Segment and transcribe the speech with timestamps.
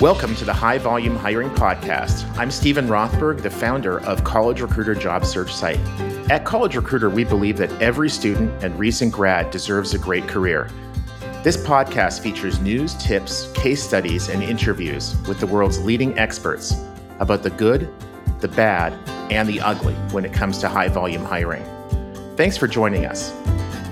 [0.00, 2.24] Welcome to the High Volume Hiring Podcast.
[2.38, 5.80] I'm Steven Rothberg, the founder of College Recruiter Job Search Site.
[6.30, 10.70] At College Recruiter, we believe that every student and recent grad deserves a great career.
[11.42, 16.80] This podcast features news, tips, case studies, and interviews with the world's leading experts
[17.18, 17.92] about the good,
[18.38, 18.92] the bad,
[19.32, 21.64] and the ugly when it comes to high volume hiring.
[22.36, 23.32] Thanks for joining us.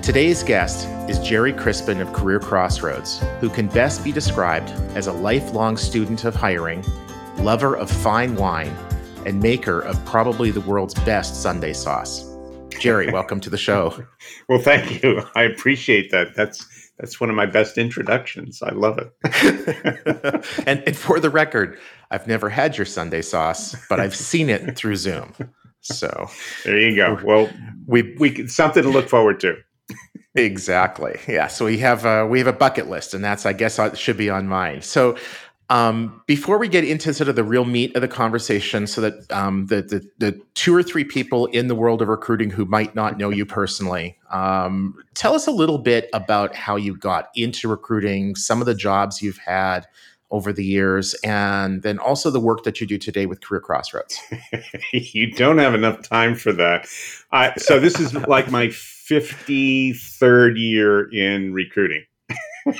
[0.06, 5.76] Today's guest is Gerry Crispin of CareerXroads, who can best be described as a lifelong
[5.76, 6.84] student of hiring,
[7.38, 8.72] lover of fine wine,
[9.24, 12.24] and maker of probably the world's best Sunday sauce.
[12.78, 14.00] Gerry, welcome to the show.
[14.48, 15.22] well, thank you.
[15.34, 16.36] I appreciate that.
[16.36, 16.64] That's
[17.00, 18.62] that's one of my best introductions.
[18.62, 20.46] I love it.
[20.68, 21.80] and, and for the record,
[22.12, 25.34] I've never had your Sunday sauce, but I've seen it through Zoom.
[25.80, 26.28] So
[26.64, 27.18] there you go.
[27.24, 27.50] Well,
[27.86, 29.56] we we something to look forward to.
[30.34, 31.18] Exactly.
[31.26, 31.46] Yeah.
[31.46, 34.18] So we have a, we have a bucket list, and that's I guess uh, should
[34.18, 34.82] be on mine.
[34.82, 35.16] So
[35.68, 39.32] um, before we get into sort of the real meat of the conversation, so that
[39.32, 42.94] um, the, the, the two or three people in the world of recruiting who might
[42.94, 47.68] not know you personally, um, tell us a little bit about how you got into
[47.68, 49.88] recruiting, some of the jobs you've had
[50.30, 54.18] over the years, and then also the work that you do today with CareerXroads.
[54.92, 56.86] you don't have enough time for that.
[57.32, 58.70] Uh, so this is like my
[59.08, 62.04] 53rd year in recruiting.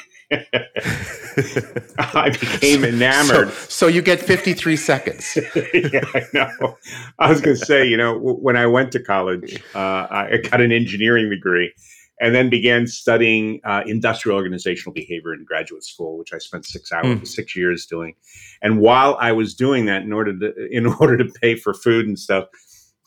[1.98, 3.50] I became enamored.
[3.52, 5.38] So, so, you get 53 seconds.
[5.74, 6.76] yeah, I know.
[7.20, 9.78] I was going to say, you know, when I went to college, uh,
[10.10, 11.72] I got an engineering degree
[12.20, 16.90] and then began studying uh, industrial organizational behavior in graduate school, which I spent six
[16.90, 17.26] hours, mm.
[17.26, 18.14] six years doing.
[18.62, 22.06] And while I was doing that, in order to in order to pay for food
[22.06, 22.46] and stuff,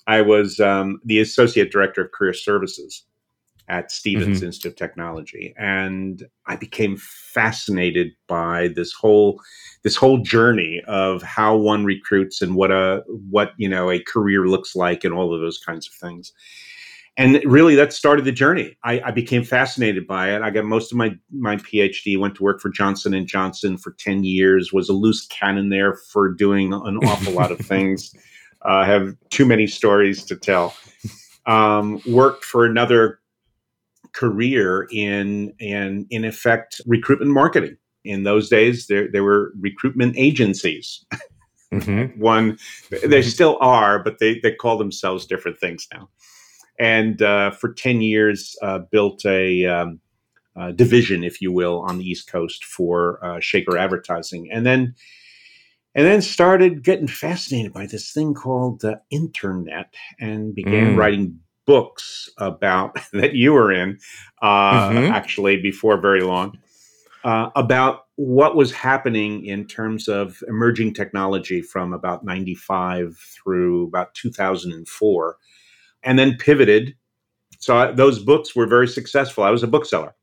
[0.07, 3.03] I was um, the associate director of career services
[3.69, 4.47] at Stevens mm-hmm.
[4.47, 9.39] Institute of Technology, and I became fascinated by this whole
[9.83, 14.47] this whole journey of how one recruits and what a what you know a career
[14.47, 16.33] looks like and all of those kinds of things.
[17.17, 18.77] And really, that started the journey.
[18.85, 20.41] I, I became fascinated by it.
[20.41, 22.17] I got most of my my PhD.
[22.17, 24.71] Went to work for Johnson and Johnson for ten years.
[24.71, 28.15] Was a loose cannon there for doing an awful lot of things.
[28.63, 30.73] I uh, have too many stories to tell.
[31.45, 33.19] Um, worked for another
[34.13, 37.77] career in in in effect recruitment marketing.
[38.05, 41.05] In those days, there there were recruitment agencies.
[41.73, 42.19] Mm-hmm.
[42.21, 42.57] One,
[43.03, 46.09] they still are, but they they call themselves different things now.
[46.79, 49.99] And uh, for ten years, uh, built a um,
[50.55, 54.95] uh, division, if you will, on the East Coast for uh, Shaker Advertising, and then
[55.95, 60.97] and then started getting fascinated by this thing called the internet, and began mm.
[60.97, 63.99] writing books about that you were in,
[64.41, 65.13] uh, mm-hmm.
[65.13, 66.57] actually before very long,
[67.23, 74.15] uh, about what was happening in terms of emerging technology from about 95 through about
[74.15, 75.37] 2004,
[76.01, 76.95] and then pivoted.
[77.59, 79.43] So I, those books were very successful.
[79.43, 80.15] I was a bookseller.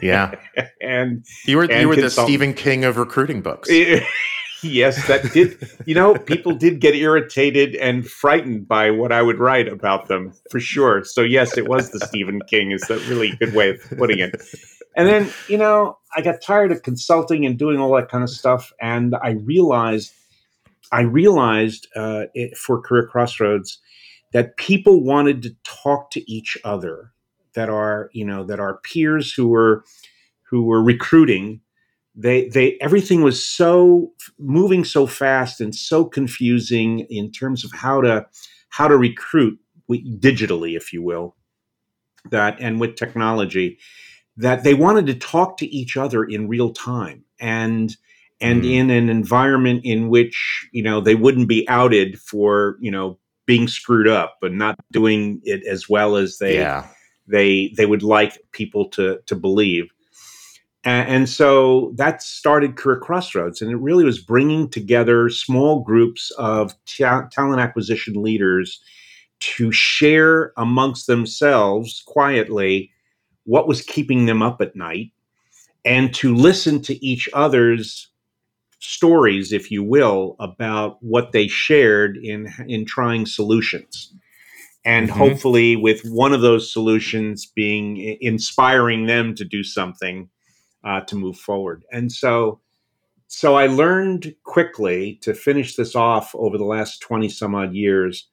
[0.00, 0.36] yeah,
[0.80, 3.68] and you were and you were the Stephen King of recruiting books.
[4.62, 5.68] yes, that did.
[5.86, 10.32] You know, people did get irritated and frightened by what I would write about them
[10.50, 11.04] for sure.
[11.04, 14.40] So yes, it was the Stephen King is a really good way of putting it.
[14.96, 18.30] And then you know, I got tired of consulting and doing all that kind of
[18.30, 20.12] stuff, and I realized,
[20.92, 23.78] I realized uh, it, for CareerXroads
[24.32, 27.12] that people wanted to talk to each other,
[27.54, 29.84] that are you know that are peers who were
[30.42, 31.61] who were recruiting
[32.14, 38.00] they they everything was so moving so fast and so confusing in terms of how
[38.00, 38.26] to
[38.68, 39.58] how to recruit
[39.90, 41.36] digitally if you will
[42.30, 43.78] that and with technology
[44.36, 47.96] that they wanted to talk to each other in real time and
[48.40, 48.72] and mm.
[48.72, 53.68] in an environment in which you know they wouldn't be outed for you know being
[53.68, 56.86] screwed up and not doing it as well as they yeah.
[57.26, 59.90] they they would like people to to believe
[60.84, 63.60] and, and so that started CareerXroads.
[63.60, 68.80] And it really was bringing together small groups of ta- talent acquisition leaders
[69.40, 72.90] to share amongst themselves quietly
[73.44, 75.10] what was keeping them up at night
[75.84, 78.08] and to listen to each other's
[78.78, 84.12] stories, if you will, about what they shared in in trying solutions.
[84.84, 85.18] And mm-hmm.
[85.18, 90.28] hopefully, with one of those solutions being inspiring them to do something
[90.84, 91.84] uh, to move forward.
[91.92, 92.60] And so,
[93.28, 98.28] so I learned quickly to finish this off over the last 20 some odd years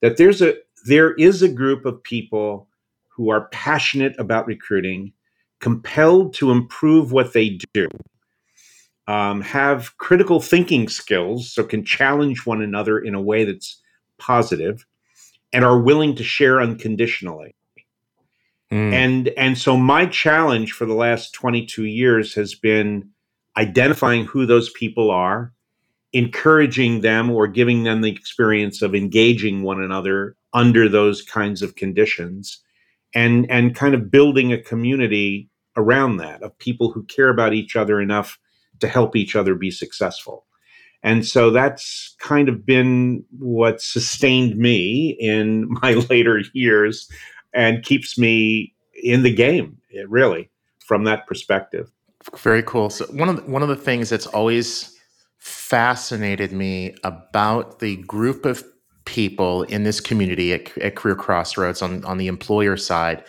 [0.00, 0.54] that there's a
[0.86, 2.68] there is a group of people
[3.08, 5.12] who are passionate about recruiting,
[5.60, 7.86] compelled to improve what they do,
[9.06, 13.82] um, have critical thinking skills, so can challenge one another in a way that's
[14.18, 14.86] positive,
[15.52, 17.54] and are willing to share unconditionally.
[18.72, 18.92] Mm.
[18.92, 23.10] And and so my challenge for the last 22 years has been
[23.56, 25.52] identifying who those people are,
[26.12, 31.76] encouraging them or giving them the experience of engaging one another under those kinds of
[31.76, 32.60] conditions
[33.14, 37.76] and and kind of building a community around that of people who care about each
[37.76, 38.38] other enough
[38.80, 40.46] to help each other be successful.
[41.02, 47.08] And so that's kind of been what sustained me in my later years
[47.52, 51.90] and keeps me in the game, really, from that perspective.
[52.36, 52.90] Very cool.
[52.90, 54.96] So one of the, one of the things that's always
[55.38, 58.62] fascinated me about the group of
[59.06, 63.24] people in this community at, at CareerXroads on, on the employer side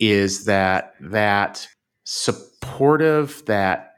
[0.00, 1.68] is that that
[2.04, 3.92] supportive, that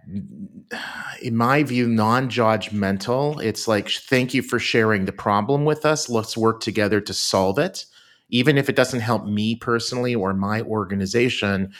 [1.22, 3.42] in my view, non-judgmental.
[3.42, 6.08] It's like, thank you for sharing the problem with us.
[6.08, 7.86] Let's work together to solve it.
[8.28, 11.72] Even if it doesn't help me personally or my organization,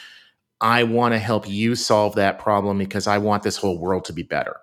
[0.61, 4.13] I want to help you solve that problem because I want this whole world to
[4.13, 4.57] be better.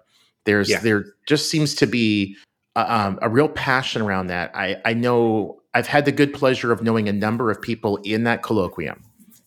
[0.44, 0.80] There's yeah.
[0.80, 2.36] there just seems to be
[2.76, 4.50] a, um, a real passion around that.
[4.54, 8.24] I I know I've had the good pleasure of knowing a number of people in
[8.24, 9.00] that colloquium.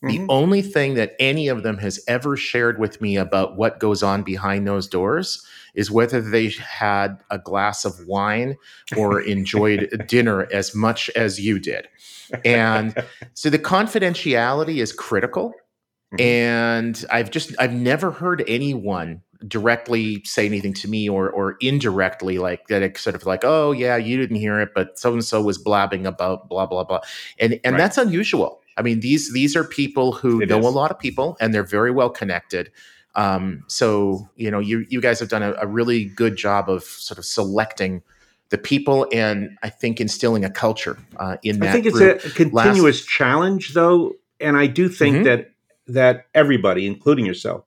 [0.03, 0.07] Mm-hmm.
[0.07, 4.03] The only thing that any of them has ever shared with me about what goes
[4.03, 5.45] on behind those doors
[5.77, 8.57] is whether they had a glass of wine
[8.97, 11.87] or enjoyed dinner as much as you did.
[12.43, 12.93] And
[13.33, 15.53] so the confidentiality is critical
[16.13, 16.21] Mm-hmm.
[16.21, 22.37] And I've just I've never heard anyone directly say anything to me or or indirectly
[22.37, 25.23] like that it sort of like oh yeah you didn't hear it but so and
[25.23, 26.99] so was blabbing about blah blah blah
[27.37, 27.77] and and right.
[27.77, 30.65] that's unusual i mean these these are people who it know is.
[30.65, 32.71] a lot of people and they're very well connected
[33.17, 36.83] um, so you know you you guys have done a, a, really good job of
[36.83, 38.01] sort of selecting
[38.49, 42.23] the people and i think instilling a culture uh, in that i think it's group.
[42.23, 45.23] a continuous Last, challenge though and i do think mm-hmm.
[45.25, 45.49] that
[45.87, 47.63] that everybody, including yourself,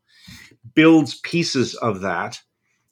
[0.75, 2.41] builds pieces of that,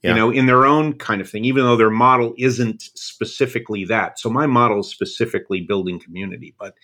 [0.03, 0.11] yeah.
[0.11, 4.19] you know, in their own kind of thing, even though their model isn't specifically that.
[4.19, 6.75] So my model is specifically building community, but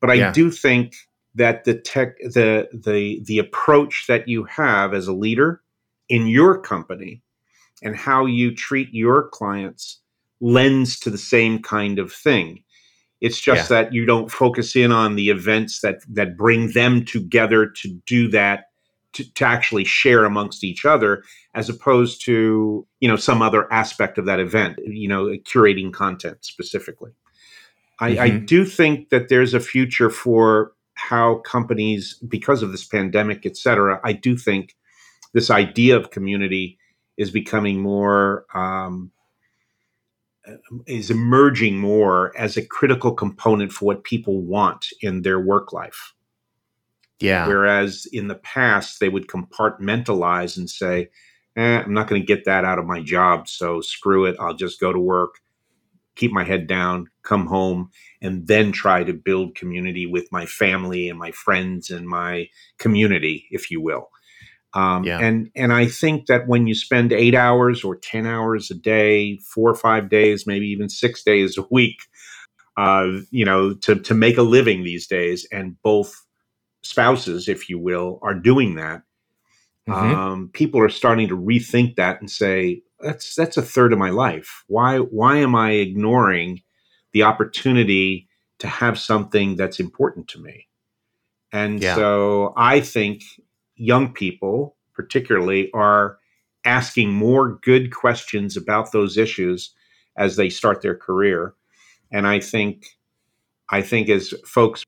[0.00, 0.32] but I yeah.
[0.32, 0.94] do think
[1.34, 5.62] that the tech the the the approach that you have as a leader
[6.08, 7.22] in your company
[7.82, 10.00] and how you treat your clients
[10.40, 12.62] lends to the same kind of thing
[13.20, 13.82] it's just yeah.
[13.82, 18.28] that you don't focus in on the events that that bring them together to do
[18.28, 18.64] that
[19.12, 21.22] to, to actually share amongst each other
[21.54, 26.38] as opposed to you know some other aspect of that event you know curating content
[26.40, 27.12] specifically
[28.00, 28.20] I, mm-hmm.
[28.20, 30.72] I do think that there's a future for
[31.08, 34.76] how companies because of this pandemic et cetera i do think
[35.34, 36.78] this idea of community
[37.16, 39.10] is becoming more um,
[40.86, 46.14] is emerging more as a critical component for what people want in their work life.
[47.20, 47.46] Yeah.
[47.46, 51.08] Whereas in the past, they would compartmentalize and say,
[51.56, 53.48] eh, I'm not going to get that out of my job.
[53.48, 54.36] So screw it.
[54.40, 55.36] I'll just go to work,
[56.16, 61.08] keep my head down, come home, and then try to build community with my family
[61.08, 62.48] and my friends and my
[62.78, 64.08] community, if you will.
[64.74, 65.18] Um, yeah.
[65.18, 69.38] And and I think that when you spend eight hours or ten hours a day,
[69.38, 72.00] four or five days, maybe even six days a week,
[72.76, 76.24] uh, you know, to to make a living these days, and both
[76.82, 79.02] spouses, if you will, are doing that.
[79.88, 80.14] Mm-hmm.
[80.14, 84.10] Um, people are starting to rethink that and say that's that's a third of my
[84.10, 84.64] life.
[84.68, 86.62] Why why am I ignoring
[87.12, 88.28] the opportunity
[88.58, 90.68] to have something that's important to me?
[91.52, 91.94] And yeah.
[91.94, 93.22] so I think
[93.76, 96.18] young people, particularly, are
[96.64, 99.74] asking more good questions about those issues
[100.16, 101.54] as they start their career.
[102.10, 102.86] And I think,
[103.70, 104.84] I think as folks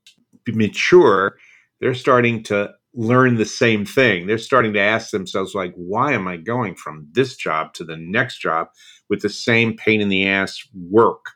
[0.47, 1.37] mature,
[1.81, 4.27] they're starting to learn the same thing.
[4.27, 7.97] They're starting to ask themselves, like, why am I going from this job to the
[7.97, 8.69] next job
[9.11, 11.33] with the same pain in the ass work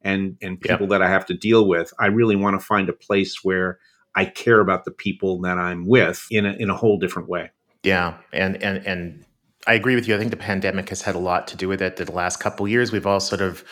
[0.00, 1.92] and and people that I have to deal with?
[2.00, 3.78] I really want to find a place where
[4.14, 7.50] I care about the people that I'm with in a, in a whole different way.
[7.82, 9.24] Yeah, and and and
[9.66, 10.14] I agree with you.
[10.14, 11.96] I think the pandemic has had a lot to do with it.
[11.96, 13.64] The last couple years, we've all sort of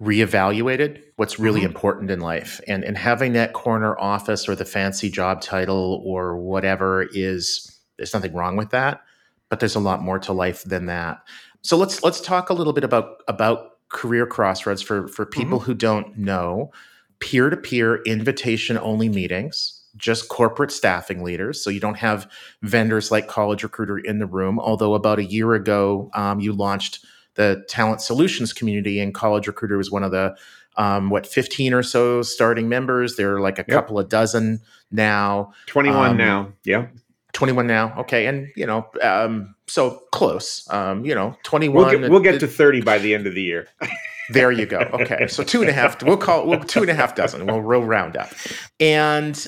[0.00, 1.70] reevaluated what's really mm-hmm.
[1.70, 6.38] important in life, and and having that corner office or the fancy job title or
[6.38, 9.02] whatever is there's nothing wrong with that,
[9.50, 11.20] but there's a lot more to life than that.
[11.62, 15.66] So let's let's talk a little bit about about CareerXroads for for people mm-hmm.
[15.66, 16.70] who don't know
[17.18, 19.76] peer to peer invitation only meetings.
[19.96, 21.62] just corporate staffing leaders.
[21.62, 22.30] So you don't have
[22.62, 24.58] vendors like College Recruiter in the room.
[24.60, 29.76] Although about a year ago, um, you launched the talent solutions community, and College Recruiter
[29.76, 30.36] was one of the
[30.76, 33.16] um, what 15 or so starting members.
[33.16, 33.68] There are like a yep.
[33.68, 34.60] couple of dozen
[34.90, 35.52] now.
[35.66, 36.52] 21 um, now.
[36.64, 36.86] Yeah.
[37.32, 37.94] 21 now.
[37.98, 38.26] Okay.
[38.26, 40.66] And, you know, um, so close.
[40.70, 41.74] Um, you know, 21.
[41.74, 43.68] We'll get, we'll get to 30 by the end of the year.
[44.30, 44.78] there you go.
[44.78, 45.26] Okay.
[45.28, 47.46] So two and a half, we'll call it we'll, two and a half dozen.
[47.46, 48.30] We'll, we'll round up.
[48.78, 49.46] And,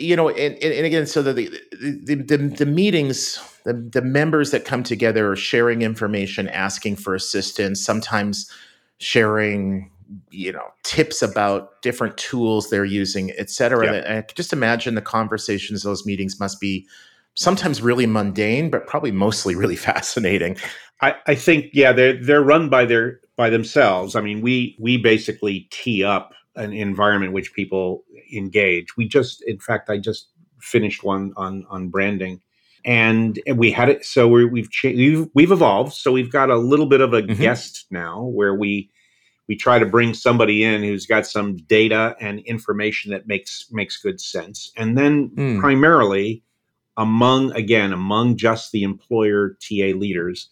[0.00, 4.64] you know, and, and again, so the, the, the, the meetings, the, the members that
[4.64, 8.50] come together are sharing information, asking for assistance, sometimes
[8.98, 9.90] sharing
[10.30, 13.94] you know tips about different tools they're using et cetera.
[13.94, 14.18] Yeah.
[14.18, 16.84] i just imagine the conversations those meetings must be
[17.34, 20.56] sometimes really mundane but probably mostly really fascinating.
[21.00, 24.16] I, I think yeah they're they're run by their by themselves.
[24.16, 29.58] I mean we we basically tee up an environment which people engage we just in
[29.58, 30.28] fact i just
[30.60, 32.40] finished one on on branding
[32.84, 36.50] and, and we had it so we have cha- we've we've evolved so we've got
[36.50, 37.40] a little bit of a mm-hmm.
[37.40, 38.90] guest now where we
[39.48, 43.96] we try to bring somebody in who's got some data and information that makes makes
[43.96, 45.60] good sense and then mm.
[45.60, 46.42] primarily
[46.96, 50.48] among again among just the employer ta leaders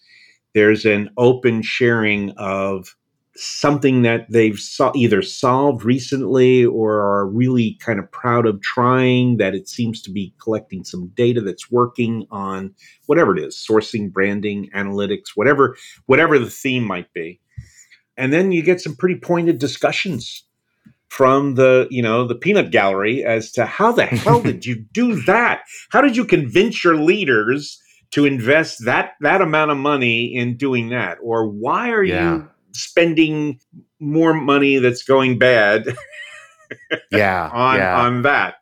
[0.53, 2.95] there's an open sharing of
[3.35, 9.37] something that they've so- either solved recently or are really kind of proud of trying
[9.37, 12.73] that it seems to be collecting some data that's working on
[13.05, 15.75] whatever it is sourcing branding analytics whatever
[16.07, 17.39] whatever the theme might be.
[18.17, 20.43] And then you get some pretty pointed discussions
[21.07, 25.21] from the you know the peanut gallery as to how the hell did you do
[25.23, 25.61] that?
[25.89, 27.81] How did you convince your leaders
[28.11, 31.17] to invest that that amount of money in doing that?
[31.21, 32.35] Or why are yeah.
[32.35, 33.59] you spending
[33.99, 35.85] more money that's going bad
[37.11, 37.99] yeah on yeah.
[37.99, 38.55] on that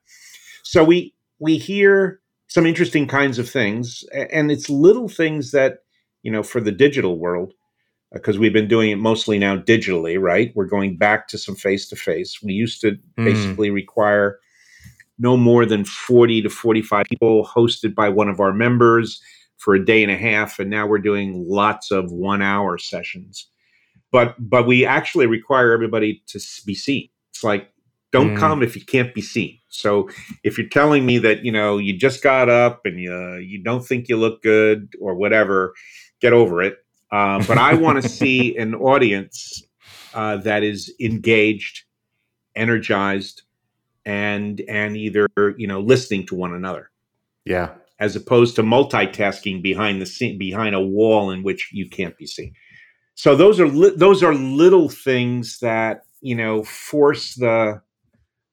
[0.64, 5.80] so we we hear some interesting kinds of things and it's little things that
[6.24, 7.54] you know for the digital world
[8.14, 10.52] because we've been doing it mostly now digitally, right?
[10.56, 12.42] We're going back to some face to face.
[12.42, 13.26] We used to mm.
[13.26, 14.40] basically require
[15.20, 19.22] no more than 40 to 45 people hosted by one of our members
[19.58, 23.50] for a day and a half and now we're doing lots of 1 hour sessions.
[24.12, 27.10] But but we actually require everybody to be seen.
[27.32, 27.72] It's like
[28.12, 28.38] don't mm.
[28.38, 29.60] come if you can't be seen.
[29.68, 30.10] So
[30.44, 33.86] if you're telling me that, you know, you just got up and you you don't
[33.86, 35.74] think you look good or whatever,
[36.22, 36.78] get over it
[37.12, 39.64] uh, but I want to see an audience
[40.14, 41.84] uh, that is engaged,
[42.56, 43.44] energized,
[44.06, 46.92] and and either you know listening to one another.
[47.46, 47.72] Yeah.
[48.00, 52.28] As opposed to multitasking behind the scene, behind a wall in which you can't be
[52.28, 52.54] seen.
[53.18, 57.82] So those are li- those are little things that you know force the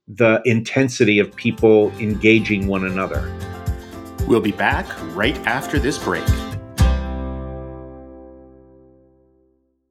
[0.09, 3.31] the intensity of people engaging one another.
[4.27, 6.25] We'll be back right after this break.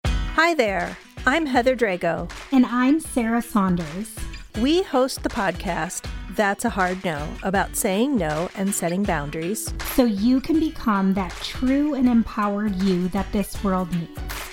[0.08, 0.98] Hi there.
[1.28, 2.32] I'm Heather Drago.
[2.52, 4.16] And I'm Sarah Saunders.
[4.60, 9.72] We host the podcast That's a Hard No about saying no and setting boundaries.
[9.94, 14.53] So you can become that true and empowered you that this world needs.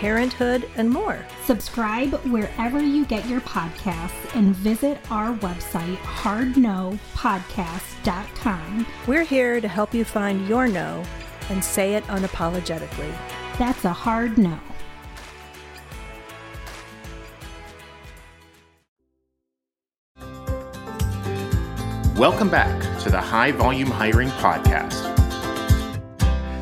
[0.00, 1.24] parenthood, and more.
[1.44, 8.86] Subscribe wherever you get your podcasts and visit our website, hardnopodcast.com.
[9.06, 11.04] We're here to help you find your no
[11.50, 13.14] and say it unapologetically.
[13.58, 14.58] That's a hard no.
[22.16, 25.09] Welcome back to the High Volume Hiring Podcast.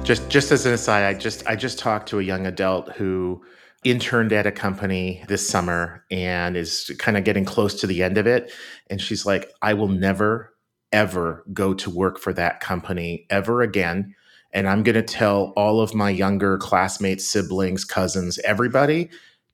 [0.08, 3.44] Just just as an aside, I just I just talked to a young adult who
[3.84, 8.16] interned at a company this summer and is kind of getting close to the end
[8.16, 8.50] of it.
[8.88, 10.54] And she's like, I will never,
[10.92, 14.14] ever go to work for that company ever again
[14.54, 19.10] and I'm going to tell all of my younger classmates, siblings, cousins, everybody,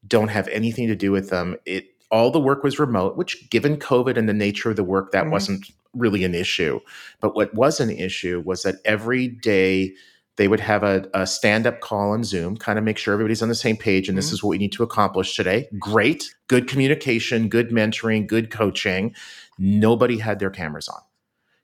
[0.06, 1.56] don't have anything to do with them.
[1.66, 5.10] It all the work was remote, which given COVID and the nature of the work,
[5.10, 5.32] that mm-hmm.
[5.32, 6.78] wasn't really an issue.
[7.20, 9.94] But what was an issue was that every day
[10.36, 13.48] they would have a, a stand-up call on Zoom, kind of make sure everybody's on
[13.48, 14.16] the same page, and mm-hmm.
[14.16, 15.68] this is what we need to accomplish today.
[15.78, 19.14] Great, good communication, good mentoring, good coaching.
[19.58, 21.00] Nobody had their cameras on.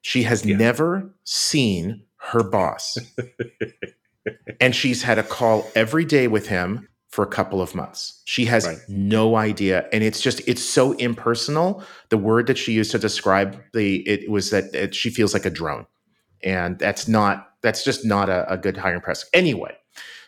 [0.01, 0.57] She has yeah.
[0.57, 2.97] never seen her boss.
[4.59, 8.21] and she's had a call every day with him for a couple of months.
[8.25, 8.77] She has right.
[8.87, 11.83] no idea and it's just it's so impersonal.
[12.09, 15.45] The word that she used to describe the it was that it, she feels like
[15.45, 15.85] a drone.
[16.43, 19.25] And that's not that's just not a, a good hiring press.
[19.33, 19.75] Anyway,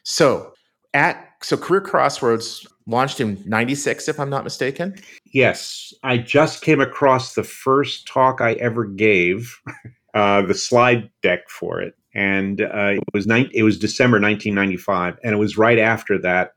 [0.04, 0.54] so
[0.94, 4.96] at so CareerXroads launched in 96 if I'm not mistaken.
[5.26, 9.60] Yes, I just came across the first talk I ever gave,
[10.14, 15.18] uh, the slide deck for it and uh, it was ni- it was December 1995,
[15.24, 16.52] and it was right after that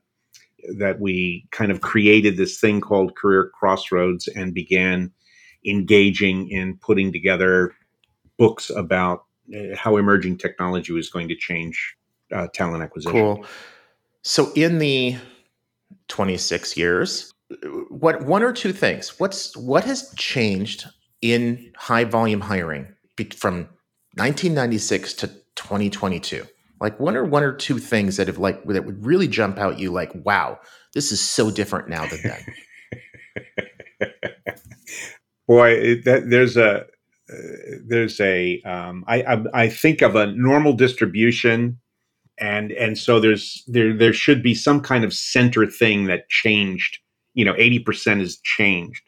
[0.79, 5.13] that we kind of created this thing called CareerXroads and began
[5.65, 7.73] engaging in putting together
[8.37, 9.25] books about
[9.77, 11.97] how emerging technology was going to change
[12.33, 13.13] uh, talent acquisition.
[13.13, 13.47] Cool.
[14.23, 15.17] So in the
[16.09, 17.33] 26 years,
[17.91, 19.21] what one or two things?
[19.21, 20.87] What's what has changed
[21.23, 22.89] in high volume hiring
[23.35, 23.69] from
[24.15, 26.45] 1996 to 2022?
[26.81, 29.79] Like one or one or two things that have like that would really jump out
[29.79, 30.59] you like, wow,
[30.93, 32.45] this is so different now than then.
[35.49, 36.85] Boy, it, that, there's a uh,
[37.87, 41.79] there's a um, I, I, I think of a normal distribution,
[42.39, 46.99] and and so there's there there should be some kind of center thing that changed.
[47.35, 49.03] You know, eighty percent is changed.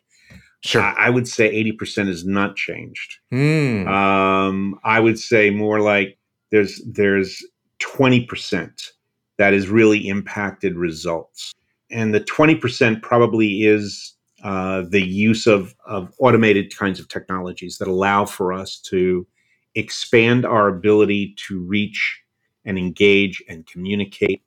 [0.60, 0.82] Sure.
[0.82, 3.18] I, I, would say 80% is not changed.
[3.32, 3.86] Mm.
[3.86, 6.18] Um, I would say more like
[6.50, 7.44] there's there's
[7.80, 8.90] 20%
[9.38, 11.54] that has really impacted results.
[11.90, 14.14] And the 20% probably is
[14.44, 19.26] uh, the use of, of automated kinds of technologies that allow for us to
[19.74, 22.22] expand our ability to reach
[22.64, 24.42] and engage and communicate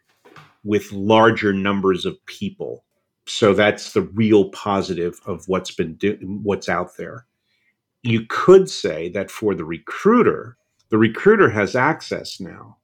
[0.63, 2.83] with larger numbers of people.
[3.27, 7.25] So that's the real positive of what's been do- what's out there.
[8.03, 10.57] You could say that for the recruiter,
[10.89, 12.77] the recruiter has access now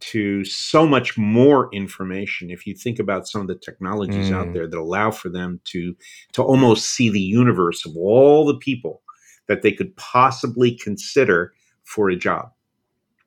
[0.00, 4.34] to so much more information if you think about some of the technologies mm.
[4.34, 5.94] out there that allow for them to
[6.32, 9.02] to almost see the universe of all the people
[9.46, 11.52] that they could possibly consider
[11.84, 12.50] for a job.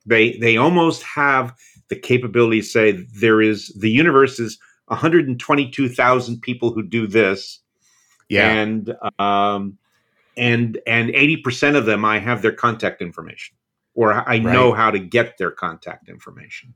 [0.06, 1.54] They they almost have
[1.88, 7.60] the capability to say there is the universe is 122,000 people who do this
[8.28, 8.50] yeah.
[8.50, 9.78] and um
[10.36, 13.56] and and 80% of them I have their contact information
[13.94, 16.74] or I know how to get their contact information.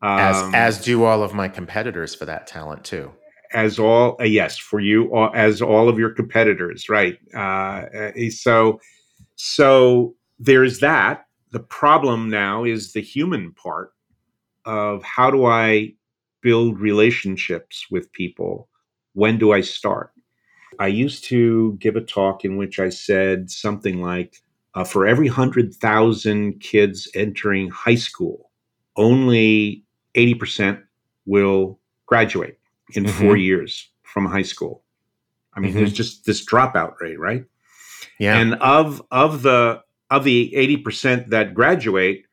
[0.00, 3.12] Um, as as do all of my competitors for that talent too.
[3.52, 7.18] As all uh, yes, for you as all of your competitors, right?
[7.34, 8.80] Uh, uh so
[9.34, 11.26] so there's that.
[11.50, 13.92] The problem now is the human part
[14.64, 15.94] of how do I
[16.42, 18.68] build relationships with people?
[19.14, 20.12] When do I start?
[20.78, 24.42] I used to give a talk in which I said something like,
[24.74, 28.50] uh, for every 100,000 kids entering high school,
[28.96, 30.82] only 80%
[31.26, 32.58] will graduate
[32.94, 33.20] in mm-hmm.
[33.20, 34.82] four years from high school.
[35.54, 35.78] I mean, mm-hmm.
[35.78, 37.44] there's just this dropout rate, right?
[38.18, 38.38] Yeah.
[38.38, 42.24] And of of the of the 80% that graduate,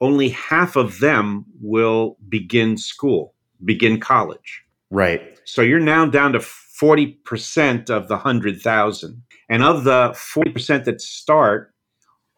[0.00, 4.62] only half of them will begin school, begin college.
[4.90, 5.40] Right.
[5.44, 9.22] So you're now down to 40% of the 100,000.
[9.48, 11.73] And of the 40% that start,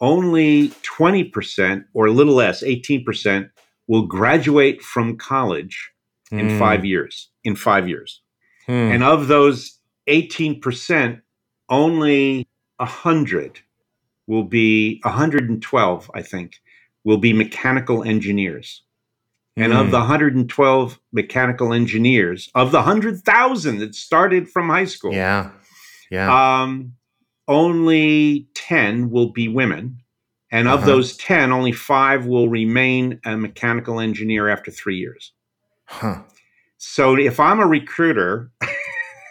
[0.01, 3.51] only 20% or a little less, 18%,
[3.87, 5.91] will graduate from college
[6.33, 6.41] mm.
[6.41, 6.59] in hmm.
[6.59, 7.31] five years.
[7.45, 8.21] In five years.
[8.67, 8.73] Hmm.
[8.73, 9.79] And of those
[10.09, 11.21] 18%,
[11.69, 13.61] only 100
[14.27, 16.61] will be 112, I think,
[17.05, 18.83] will be mechanical engineers.
[19.57, 19.81] And mm.
[19.81, 25.51] of the 112 mechanical engineers, of the 100,000 that started from high school, yeah,
[26.11, 26.93] yeah, um,
[27.49, 29.99] only 10 will be women.
[30.51, 30.87] And of uh-huh.
[30.87, 35.33] those 10, only five will remain a mechanical engineer after three years.
[35.87, 36.23] Huh.
[36.79, 38.51] So if I'm a recruiter,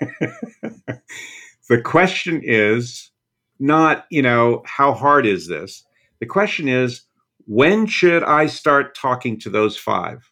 [1.69, 3.11] the question is
[3.59, 5.85] not, you know, how hard is this?
[6.19, 7.01] The question is,
[7.47, 10.29] when should I start talking to those five?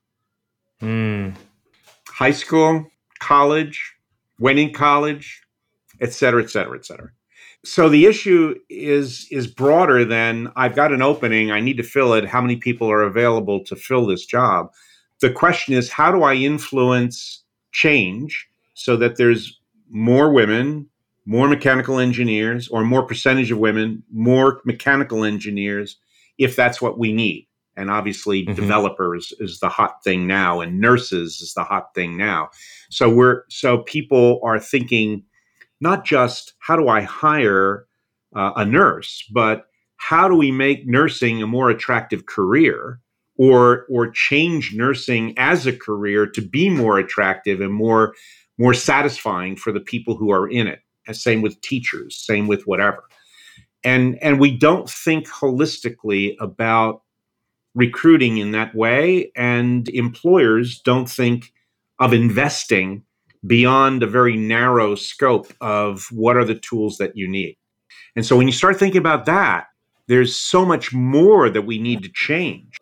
[0.82, 1.36] Mm.
[2.08, 2.88] High school,
[3.19, 3.96] college,
[4.38, 5.43] when in college,
[6.02, 7.12] et cetera, et cetera, et cetera
[7.65, 12.13] so the issue is is broader than I've got an opening, I need to fill
[12.13, 12.26] it.
[12.26, 14.71] How many people are available to fill this job?
[15.21, 20.89] The question is, how do I influence change so that there's more women,
[21.26, 25.97] more mechanical engineers, or more percentage of women, more mechanical engineers,
[26.38, 27.47] if that's what we need?
[27.78, 28.56] And obviously, mm-hmm.
[28.56, 32.49] developers is the hot thing now, and nurses is the hot thing now.
[32.89, 35.23] So we're so people are thinking
[35.84, 37.86] not just how do I hire
[38.34, 39.67] uh, a nurse, but
[39.98, 43.00] how do we make nursing a more attractive career
[43.38, 48.13] or or change nursing as a career to be more attractive and more
[48.58, 50.80] more satisfying for the people who are in it?
[51.06, 53.04] And same with teachers same with whatever.
[53.84, 57.02] And and we don't think holistically about
[57.76, 61.52] recruiting in that way and employers don't think
[62.00, 63.04] of investing
[63.45, 67.58] beyond a very narrow scope of what are the tools that you need
[68.15, 69.65] and so when you start thinking about that
[70.08, 72.77] there's so much more that we need to change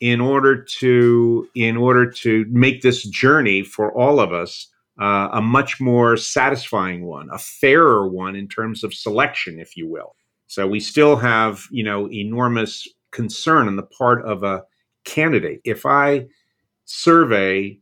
[0.00, 4.68] in order to in order to make this journey for all of us
[5.00, 9.88] uh, a much more satisfying one, a fairer one in terms of selection, if you
[9.88, 10.14] will.
[10.46, 14.64] So we still have you know enormous concern on the part of a
[15.04, 15.60] candidate.
[15.64, 16.26] If I
[16.84, 17.78] survey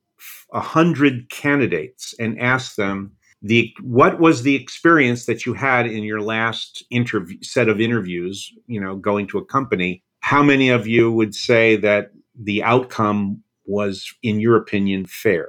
[0.53, 3.13] a hundred candidates and ask them
[3.43, 8.53] the what was the experience that you had in your last interview set of interviews
[8.67, 13.43] you know going to a company how many of you would say that the outcome
[13.67, 15.49] was, in your opinion, fair?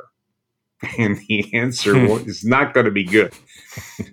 [0.98, 2.30] And the answer hmm.
[2.30, 3.34] is not going to be good.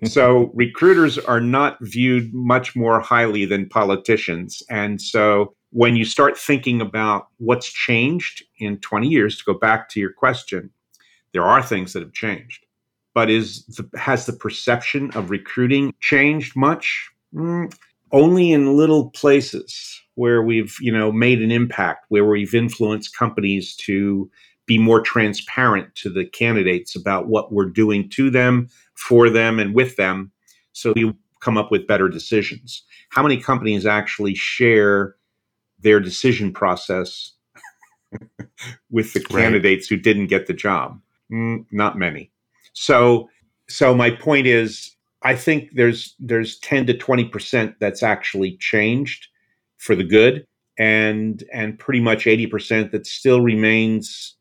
[0.05, 4.63] so, recruiters are not viewed much more highly than politicians.
[4.71, 9.89] And so, when you start thinking about what's changed in 20 years, to go back
[9.89, 10.71] to your question,
[11.33, 12.67] there are things that have changed.
[13.15, 17.11] But is the, has the perception of recruiting changed much?
[17.35, 17.73] Mm,
[18.13, 23.75] only in little places where we've you know made an impact where we've influenced companies
[23.77, 24.31] to
[24.67, 29.75] be more transparent to the candidates about what we're doing to them for them and
[29.75, 30.31] with them
[30.73, 35.15] so you come up with better decisions how many companies actually share
[35.79, 37.33] their decision process
[38.91, 39.97] with the candidates right.
[39.97, 42.31] who didn't get the job mm, not many
[42.73, 43.29] so
[43.69, 49.29] so my point is I think there's there's 10 to 20 percent that's actually changed
[49.77, 50.47] for the good,
[50.79, 54.37] and and pretty much 80 percent that still remains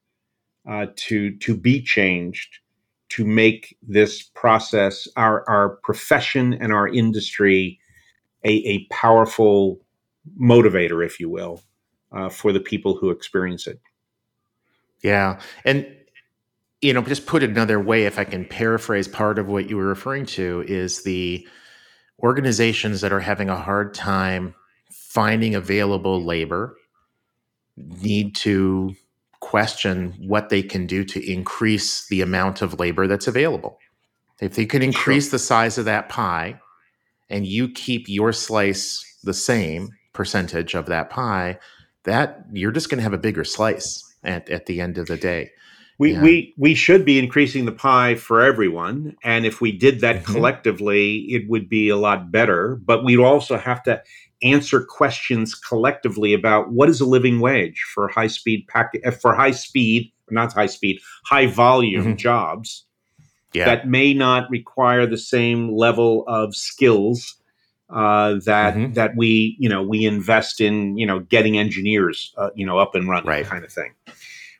[0.69, 2.59] uh, to to be changed
[3.09, 7.79] to make this process our our profession and our industry
[8.45, 9.79] a, a powerful
[10.39, 11.61] motivator, if you will,
[12.13, 13.81] uh, for the people who experience it.
[15.01, 15.85] Yeah, and
[16.81, 19.77] you know, just put it another way, if I can paraphrase part of what you
[19.77, 21.47] were referring to, is the
[22.21, 24.55] organizations that are having a hard time
[24.89, 26.75] finding available labor
[27.77, 28.95] need to
[29.39, 33.79] question what they can do to increase the amount of labor that's available.
[34.41, 35.31] If they can increase sure.
[35.31, 36.59] the size of that pie
[37.29, 41.59] and you keep your slice the same percentage of that pie,
[42.03, 45.17] that you're just going to have a bigger slice at, at the end of the
[45.17, 45.51] day.
[45.99, 46.21] We, yeah.
[46.23, 50.33] we we should be increasing the pie for everyone, and if we did that mm-hmm.
[50.33, 52.77] collectively, it would be a lot better.
[52.77, 54.01] But we'd also have to
[54.41, 59.35] answer questions collectively about what is a living wage for high speed pack uh, for
[59.35, 62.15] high speed, not high speed, high volume mm-hmm.
[62.15, 62.85] jobs
[63.53, 63.65] yeah.
[63.65, 67.35] that may not require the same level of skills
[67.89, 68.93] uh, that mm-hmm.
[68.93, 72.95] that we you know we invest in you know getting engineers uh, you know up
[72.95, 73.45] and running right.
[73.45, 73.91] kind of thing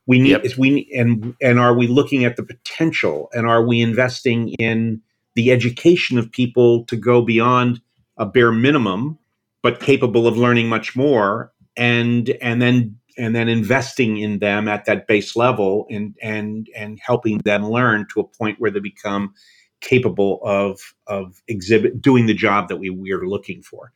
[0.10, 0.44] we need yep.
[0.44, 5.00] is we and and are we looking at the potential and are we investing in
[5.36, 7.80] the education of people to go beyond
[8.18, 9.20] a bare minimum
[9.62, 14.86] but capable of learning much more and and then and then investing in them at
[14.86, 19.32] that base level and and and helping them learn to a point where they become
[19.80, 23.92] capable of of exhibit doing the job that we, we are looking for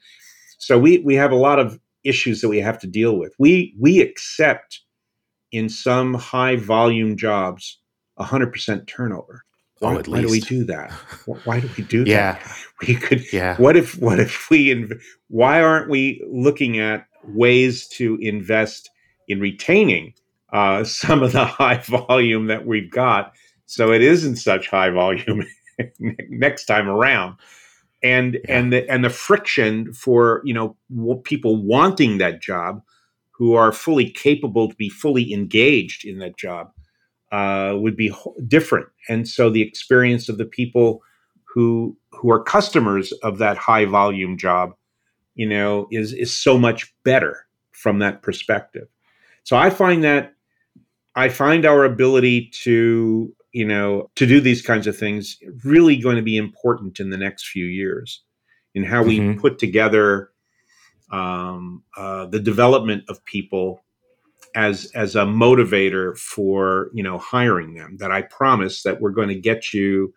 [0.60, 3.74] so we we have a lot of issues that we have to deal with we
[3.80, 4.82] we accept
[5.54, 7.78] in some high volume jobs
[8.20, 9.46] 100% turnover.
[9.80, 10.92] Why, oh, why do we do that?
[11.46, 12.34] Why do we do yeah.
[12.34, 12.56] that
[12.88, 13.56] we could yeah.
[13.58, 18.90] what if what if we inv- why aren't we looking at ways to invest
[19.28, 20.14] in retaining
[20.52, 23.34] uh, some of the high volume that we've got
[23.66, 25.46] so it isn't such high volume
[26.30, 27.36] next time around?
[28.02, 28.58] And yeah.
[28.58, 30.76] and the and the friction for you know
[31.24, 32.82] people wanting that job
[33.34, 36.72] who are fully capable to be fully engaged in that job
[37.32, 38.14] uh, would be
[38.48, 38.88] different.
[39.10, 41.02] And so the experience of the people
[41.44, 44.74] who who are customers of that high volume job,
[45.36, 48.88] you know, is is so much better from that perspective.
[49.44, 50.34] So I find that
[51.16, 56.16] I find our ability to you know to do these kinds of things really going
[56.16, 58.24] to be important in the next few years
[58.76, 59.40] in how we mm-hmm.
[59.40, 60.32] put together
[61.12, 63.84] um, uh, the development of people
[64.56, 69.30] as as a motivator for you know hiring them that i promise that we're going
[69.30, 70.14] to get you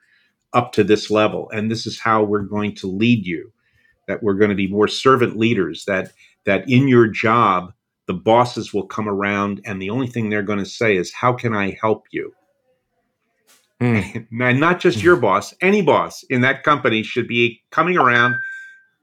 [0.53, 3.51] up to this level and this is how we're going to lead you
[4.07, 6.12] that we're going to be more servant leaders, that
[6.44, 7.72] that in your job
[8.07, 11.33] the bosses will come around and the only thing they're going to say is how
[11.33, 12.33] can I help you?
[13.81, 14.29] Mm.
[14.40, 18.37] and not just your boss, any boss in that company should be coming around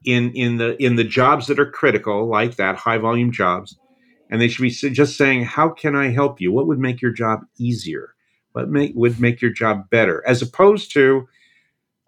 [0.05, 3.77] in in the in the jobs that are critical like that high volume jobs
[4.29, 6.51] and they should be just saying how can I help you?
[6.51, 8.15] What would make your job easier?
[8.53, 11.27] What make, would make your job better as opposed to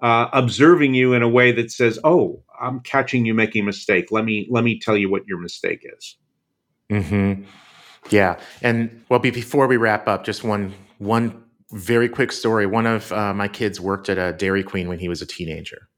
[0.02, 4.12] uh, observing you in a way that says, "Oh, I'm catching you making a mistake.
[4.12, 6.18] Let me let me tell you what your mistake is."
[6.92, 7.44] mm-hmm.
[8.10, 8.40] Yeah.
[8.62, 12.66] And well, before we wrap up, just one one very quick story.
[12.66, 15.90] One of uh, my kids worked at a Dairy Queen when he was a teenager,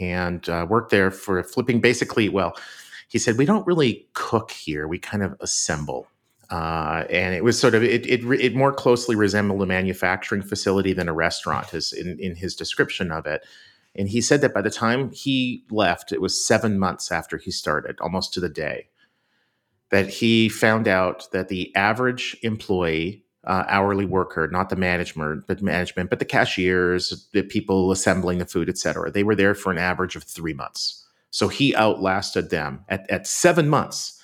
[0.00, 1.80] and uh, worked there for flipping.
[1.80, 2.56] Basically, well,
[3.08, 6.06] he said we don't really cook here; we kind of assemble.
[6.50, 10.92] Uh, and it was sort of it, it, it more closely resembled a manufacturing facility
[10.92, 13.46] than a restaurant, as in in his description of it.
[13.94, 17.50] And he said that by the time he left, it was seven months after he
[17.50, 18.88] started, almost to the day,
[19.90, 25.62] that he found out that the average employee, uh, hourly worker, not the management, but
[25.62, 29.72] management, but the cashiers, the people assembling the food, et cetera, they were there for
[29.72, 31.04] an average of three months.
[31.30, 32.84] So he outlasted them.
[32.88, 34.20] At, at seven months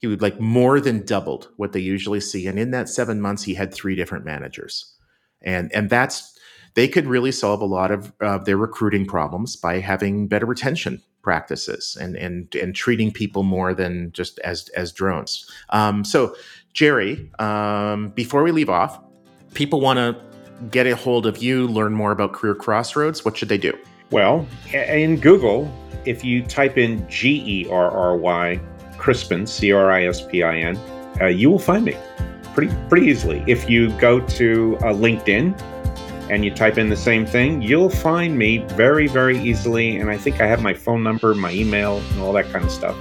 [0.00, 2.46] he would like more than doubled what they usually see.
[2.46, 4.94] And in that seven months he had three different managers.
[5.42, 6.38] And and that's
[6.74, 8.12] they could really solve a lot of
[8.44, 14.12] their recruiting problems by having better retention practices and and and treating people more than
[14.12, 15.50] just as as drones.
[15.70, 16.34] Um, so
[16.74, 19.00] Gerry um, before we leave off
[19.54, 20.16] people want to
[20.70, 23.72] get a hold of you learn more about CareerXroads what should they do
[24.10, 25.72] well in google
[26.04, 28.60] if you type in g-e-r-r-y
[29.04, 30.78] Crispin, C R I S P I N,
[31.20, 31.94] uh, you will find me
[32.54, 33.44] pretty pretty easily.
[33.46, 35.60] If you go to uh, LinkedIn
[36.30, 39.96] and you type in the same thing, you'll find me very very easily.
[39.96, 42.70] And I think I have my phone number, my email, and all that kind of
[42.70, 42.96] stuff.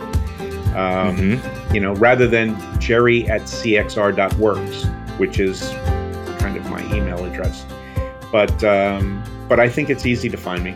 [0.75, 1.75] Um, mm-hmm.
[1.75, 4.85] You know, rather than Gerry at cxr.works,
[5.19, 5.69] which is
[6.39, 7.65] kind of my email address.
[8.31, 10.75] But um, but I think it's easy to find me.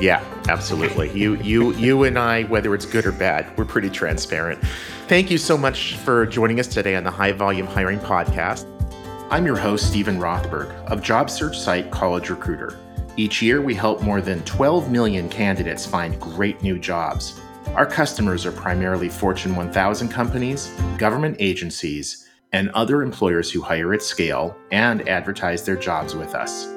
[0.00, 1.12] Yeah, absolutely.
[1.12, 4.60] You, you, you, and I, whether it's good or bad, we're pretty transparent.
[5.06, 8.66] Thank you so much for joining us today on the High Volume Hiring Podcast.
[9.30, 12.78] I'm your host, Steven Rothberg of job search site College Recruiter.
[13.16, 17.40] Each year, we help more than 12 million candidates find great new jobs.
[17.74, 24.02] Our customers are primarily Fortune 1000 companies, government agencies, and other employers who hire at
[24.02, 26.68] scale and advertise their jobs with us.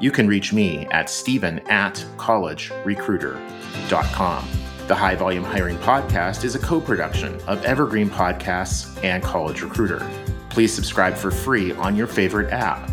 [0.00, 4.48] You can reach me at stephen at collegerecruiter.com.
[4.88, 10.04] The High Volume Hiring Podcast is a co production of Evergreen Podcasts and College Recruiter.
[10.48, 12.90] Please subscribe for free on your favorite app.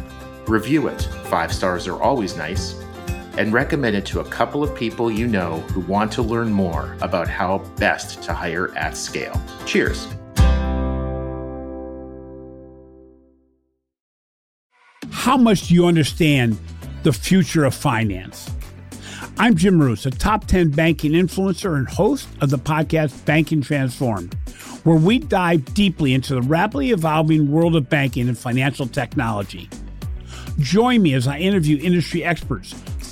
[0.48, 2.76] Review it, five stars are always nice,
[3.38, 6.97] and recommend it to a couple of people you know who want to learn more
[7.02, 9.39] about how best to hire at scale.
[9.65, 10.08] Cheers.
[15.12, 16.58] How much do you understand
[17.08, 18.52] the future of finance.
[19.38, 24.34] I'm Jim Marous, a top 10 banking influencer and host of the podcast Banking Transformed,
[24.84, 29.69] where we dive deeply into the rapidly evolving world of banking and financial technology.
[30.60, 32.73] Join me as I interview industry experts,